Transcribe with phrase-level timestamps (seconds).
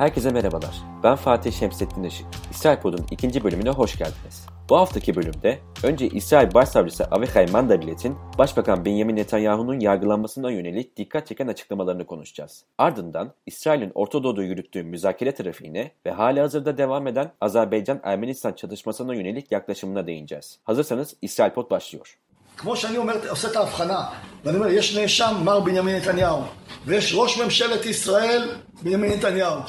[0.00, 0.74] Herkese merhabalar.
[1.02, 2.26] Ben Fatih Şemsettin Işık.
[2.50, 4.46] İsrail Pod'un ikinci bölümüne hoş geldiniz.
[4.68, 11.46] Bu haftaki bölümde önce İsrail Başsavcısı Avichai Mandelblatt'in Başbakan Benjamin Netanyahu'nun yargılanmasına yönelik dikkat çeken
[11.46, 12.64] açıklamalarını konuşacağız.
[12.78, 19.52] Ardından İsrail'in Orta Doğu'da yürüttüğü müzakere trafiğine ve hali hazırda devam eden Azerbaycan-Ermenistan çatışmasına yönelik
[19.52, 20.58] yaklaşımına değineceğiz.
[20.64, 22.18] Hazırsanız İsrail Pod başlıyor.
[22.56, 24.04] כמו שאני אומר, עושה את ההבחנה,
[24.44, 26.42] ואני אומר, יש נאשם מר בנימין נתניהו,
[26.86, 28.48] ויש ראש ממשלת ישראל
[28.82, 29.60] בנימין נתניהו.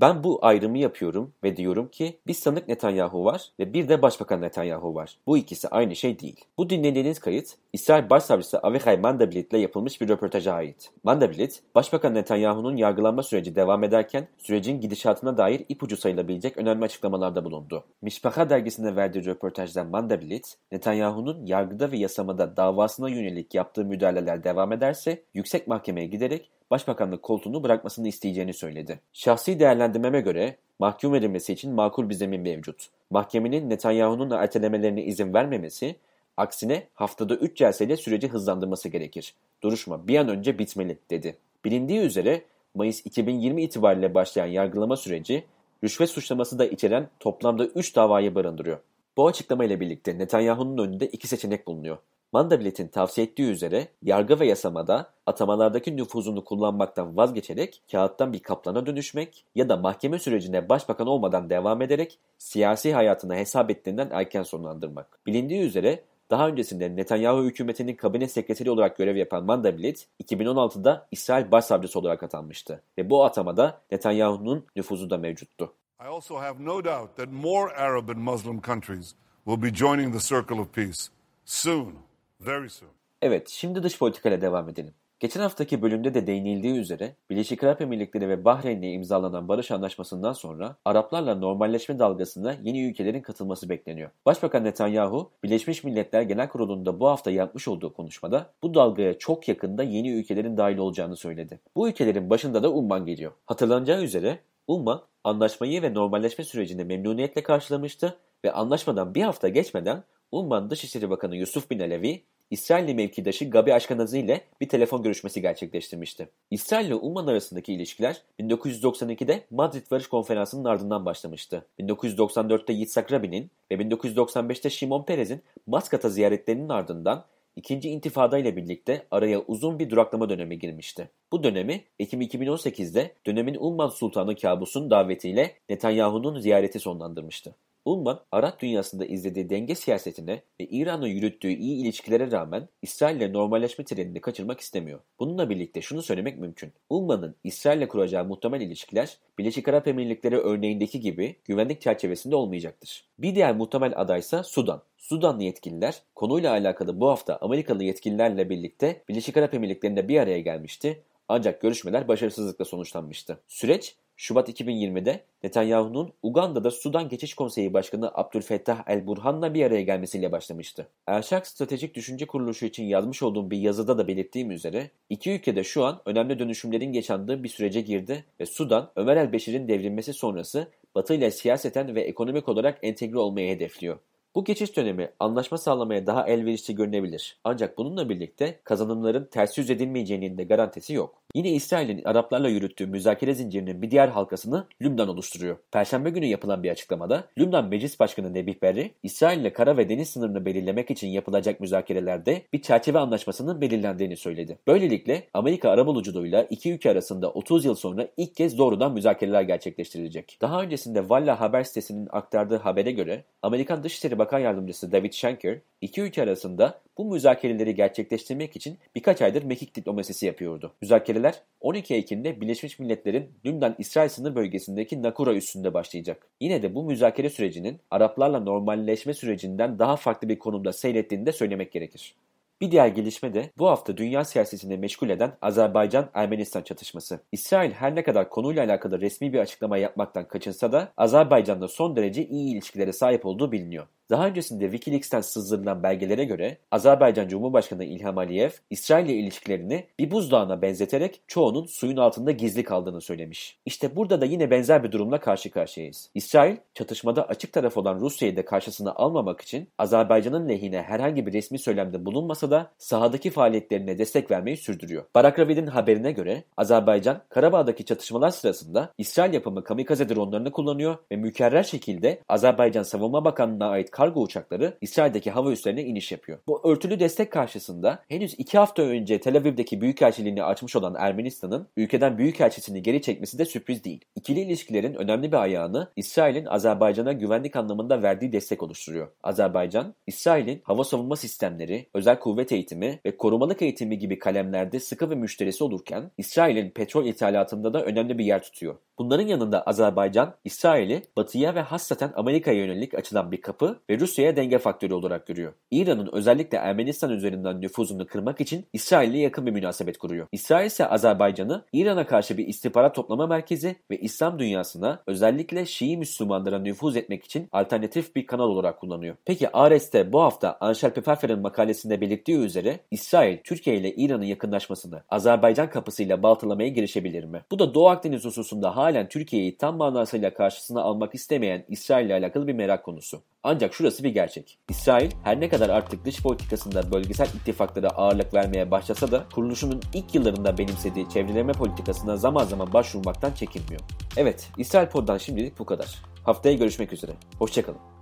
[0.00, 4.40] ben bu ayrımı yapıyorum ve diyorum ki bir sanık Netanyahu var ve bir de Başbakan
[4.40, 5.18] Netanyahu var.
[5.26, 6.44] Bu ikisi aynı şey değil.
[6.58, 10.90] Bu dinlediğiniz kayıt İsrail Başsavcısı Avichai Mandelblit ile yapılmış bir röportaja ait.
[11.04, 17.84] Mandelblit, Başbakan Netanyahu'nun yargılanma süreci devam ederken sürecin gidişatına dair ipucu sayılabilecek önemli açıklamalarda bulundu.
[18.02, 25.22] Mişpaha dergisine verdiği röportajda Mandelblit, Netanyahu'nun yargıda ve yasamada davasına yönelik yaptığı müdahaleler devam ederse
[25.34, 29.00] yüksek mahkemeye giderek başbakanlık koltuğunu bırakmasını isteyeceğini söyledi.
[29.12, 32.88] Şahsi değerlendirmeme göre mahkum edilmesi için makul bir zemin mevcut.
[33.10, 35.96] Mahkemenin Netanyahu'nun ertelemelerine izin vermemesi,
[36.36, 39.34] aksine haftada 3 celseyle süreci hızlandırması gerekir.
[39.62, 41.36] Duruşma bir an önce bitmeli, dedi.
[41.64, 42.42] Bilindiği üzere
[42.74, 45.44] Mayıs 2020 itibariyle başlayan yargılama süreci,
[45.84, 48.78] rüşvet suçlaması da içeren toplamda 3 davayı barındırıyor.
[49.16, 51.98] Bu açıklama ile birlikte Netanyahu'nun önünde iki seçenek bulunuyor.
[52.32, 59.44] Mandelblatt'in tavsiye ettiği üzere yargı ve yasamada atamalardaki nüfuzunu kullanmaktan vazgeçerek kağıttan bir kaplana dönüşmek
[59.54, 65.18] ya da mahkeme sürecine başbakan olmadan devam ederek siyasi hayatını hesap ettiğinden erken sonlandırmak.
[65.26, 71.98] Bilindiği üzere daha öncesinde Netanyahu hükümetinin kabine sekreteri olarak görev yapan Mandelblatt, 2016'da İsrail Başsavcısı
[71.98, 75.72] olarak atanmıştı ve bu atamada Netanyahu'nun nüfuzu da mevcuttu.
[76.00, 80.20] I also have no doubt that more Arab and Muslim countries will be joining the
[80.20, 81.08] circle of peace
[81.44, 81.94] soon,
[82.40, 82.92] very soon.
[83.22, 84.94] Evet, şimdi dış politikayla devam edelim.
[85.20, 90.76] Geçen haftaki bölümde de değinildiği üzere Birleşik Arap Emirlikleri ve Bahreyn'le imzalanan barış anlaşmasından sonra
[90.84, 94.10] Araplarla normalleşme dalgasına yeni ülkelerin katılması bekleniyor.
[94.26, 99.82] Başbakan Netanyahu, Birleşmiş Milletler Genel Kurulu'nda bu hafta yapmış olduğu konuşmada bu dalgaya çok yakında
[99.82, 101.60] yeni ülkelerin dahil olacağını söyledi.
[101.76, 103.32] Bu ülkelerin başında da Umman geliyor.
[103.46, 110.70] Hatırlanacağı üzere Umman anlaşmayı ve normalleşme sürecini memnuniyetle karşılamıştı ve anlaşmadan bir hafta geçmeden Umman
[110.70, 116.28] Dışişleri Bakanı Yusuf Bin Alevi İsrailli mevkidaşı Gabi Ashkenazi ile bir telefon görüşmesi gerçekleştirmişti.
[116.50, 121.66] İsrail ile Umman arasındaki ilişkiler 1992'de Madrid Barış Konferansı'nın ardından başlamıştı.
[121.78, 127.24] 1994'te Yitzhak Rabin'in ve 1995'te Şimon Perez'in Maskat'a ziyaretlerinin ardından
[127.56, 131.08] İkinci intifada ile birlikte araya uzun bir duraklama dönemi girmişti.
[131.32, 137.54] Bu dönemi Ekim 2018'de dönemin Umman Sultanı Kabus'un davetiyle Netanyahu'nun ziyareti sonlandırmıştı.
[137.86, 143.84] Ulman, Arap dünyasında izlediği denge siyasetine ve İran'la yürüttüğü iyi ilişkilere rağmen İsrail ile normalleşme
[143.84, 145.00] trenini kaçırmak istemiyor.
[145.18, 146.72] Bununla birlikte şunu söylemek mümkün.
[146.90, 153.04] Ulman'ın İsrail ile kuracağı muhtemel ilişkiler Birleşik Arap Emirlikleri örneğindeki gibi güvenlik çerçevesinde olmayacaktır.
[153.18, 154.82] Bir diğer muhtemel adaysa Sudan.
[154.98, 161.02] Sudanlı yetkililer konuyla alakalı bu hafta Amerikalı yetkililerle birlikte Birleşik Arap Emirlikleri'nde bir araya gelmişti
[161.28, 163.40] ancak görüşmeler başarısızlıkla sonuçlanmıştı.
[163.48, 170.88] Süreç Şubat 2020'de Netanyahu'nun Uganda'da Sudan Geçiş Konseyi Başkanı Abdülfettah el-Burhan'la bir araya gelmesiyle başlamıştı.
[171.06, 175.84] Erşak Stratejik Düşünce Kuruluşu için yazmış olduğum bir yazıda da belirttiğim üzere iki ülkede şu
[175.84, 181.30] an önemli dönüşümlerin yaşandığı bir sürece girdi ve Sudan, Ömer el-Beşir'in devrilmesi sonrası Batı ile
[181.30, 183.98] siyaseten ve ekonomik olarak entegre olmayı hedefliyor.
[184.34, 187.38] Bu geçiş dönemi anlaşma sağlamaya daha elverişli görünebilir.
[187.44, 191.22] Ancak bununla birlikte kazanımların ters yüz edilmeyeceğinin de garantisi yok.
[191.36, 195.56] Yine İsrail'in Araplarla yürüttüğü müzakere zincirinin bir diğer halkasını Lübnan oluşturuyor.
[195.72, 200.08] Perşembe günü yapılan bir açıklamada Lübnan Meclis Başkanı Nebih Berri, İsrail ile kara ve deniz
[200.08, 204.58] sınırını belirlemek için yapılacak müzakerelerde bir çerçeve anlaşmasının belirlendiğini söyledi.
[204.66, 210.38] Böylelikle Amerika arabuluculuğuyla iki ülke arasında 30 yıl sonra ilk kez doğrudan müzakereler gerçekleştirilecek.
[210.40, 216.00] Daha öncesinde Valla haber sitesinin aktardığı habere göre Amerikan Dışişleri Bakan Yardımcısı David Shanker, iki
[216.00, 220.72] ülke arasında bu müzakereleri gerçekleştirmek için birkaç aydır mekik diplomasisi yapıyordu.
[220.82, 221.25] Müzakereler
[221.60, 226.28] 12 Ekim'de Birleşmiş Milletler'in Lübnan-İsrail sınır bölgesindeki Nakura üssünde başlayacak.
[226.40, 231.72] Yine de bu müzakere sürecinin Araplarla normalleşme sürecinden daha farklı bir konumda seyrettiğini de söylemek
[231.72, 232.14] gerekir.
[232.60, 237.20] Bir diğer gelişme de bu hafta dünya siyasetini meşgul eden Azerbaycan-Ermenistan çatışması.
[237.32, 242.26] İsrail her ne kadar konuyla alakalı resmi bir açıklama yapmaktan kaçınsa da Azerbaycan'da son derece
[242.26, 243.86] iyi ilişkilere sahip olduğu biliniyor.
[244.10, 250.62] Daha öncesinde Wikileaks'ten sızdırılan belgelere göre Azerbaycan Cumhurbaşkanı İlham Aliyev, İsrail ile ilişkilerini bir buzdağına
[250.62, 253.58] benzeterek çoğunun suyun altında gizli kaldığını söylemiş.
[253.66, 256.10] İşte burada da yine benzer bir durumla karşı karşıyayız.
[256.14, 261.58] İsrail, çatışmada açık taraf olan Rusya'yı da karşısına almamak için Azerbaycan'ın lehine herhangi bir resmi
[261.58, 265.04] söylemde bulunmasa da sahadaki faaliyetlerine destek vermeyi sürdürüyor.
[265.14, 271.62] Barak Ravid'in haberine göre Azerbaycan, Karabağ'daki çatışmalar sırasında İsrail yapımı kamikaze dronlarını kullanıyor ve mükerrer
[271.62, 276.38] şekilde Azerbaycan Savunma Bakanlığı'na ait kargo uçakları İsrail'deki hava üslerine iniş yapıyor.
[276.46, 282.18] Bu örtülü destek karşısında henüz iki hafta önce Tel Aviv'deki büyükelçiliğini açmış olan Ermenistan'ın ülkeden
[282.18, 284.04] büyükelçisini geri çekmesi de sürpriz değil.
[284.16, 289.08] İkili ilişkilerin önemli bir ayağını İsrail'in Azerbaycan'a güvenlik anlamında verdiği destek oluşturuyor.
[289.22, 295.14] Azerbaycan, İsrail'in hava savunma sistemleri, özel kuvvet eğitimi ve korumalık eğitimi gibi kalemlerde sıkı ve
[295.14, 298.76] müşterisi olurken İsrail'in petrol ithalatında da önemli bir yer tutuyor.
[298.98, 304.58] Bunların yanında Azerbaycan, İsrail'i batıya ve hassaten Amerika'ya yönelik açılan bir kapı ve Rusya'ya denge
[304.58, 305.52] faktörü olarak görüyor.
[305.70, 310.26] İran'ın özellikle Ermenistan üzerinden nüfuzunu kırmak için İsrail'le yakın bir münasebet kuruyor.
[310.32, 316.58] İsrail ise Azerbaycan'ı İran'a karşı bir istihbarat toplama merkezi ve İslam dünyasına özellikle Şii Müslümanlara
[316.58, 319.16] nüfuz etmek için alternatif bir kanal olarak kullanıyor.
[319.24, 325.70] Peki Ares'te bu hafta Anşel Pfeffer'in makalesinde belirttiği üzere İsrail, Türkiye ile İran'ın yakınlaşmasını Azerbaycan
[325.70, 327.42] kapısıyla baltalamaya girişebilir mi?
[327.50, 332.46] Bu da Doğu Akdeniz hususunda halen Türkiye'yi tam manasıyla karşısına almak istemeyen İsrail ile alakalı
[332.46, 333.22] bir merak konusu.
[333.48, 334.58] Ancak şurası bir gerçek.
[334.68, 340.14] İsrail her ne kadar artık dış politikasında bölgesel ittifaklara ağırlık vermeye başlasa da kuruluşunun ilk
[340.14, 343.80] yıllarında benimsediği çevreleme politikasına zaman zaman başvurmaktan çekinmiyor.
[344.16, 346.02] Evet, İsrail Pod'dan şimdilik bu kadar.
[346.24, 347.12] Haftaya görüşmek üzere.
[347.38, 347.95] Hoşçakalın.